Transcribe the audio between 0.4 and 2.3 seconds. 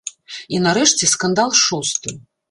І, нарэшце, скандал шосты.